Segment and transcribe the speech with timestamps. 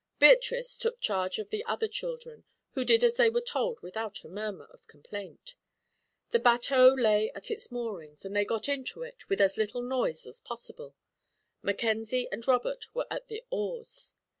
[0.17, 4.27] Beatrice took charge of the other children, who did as they were told without a
[4.29, 5.53] murmur of complaint.
[6.31, 10.25] The bateau lay at its moorings and they got into it with as little noise
[10.25, 10.95] as possible.
[11.61, 14.15] Mackenzie and Robert were at the oars.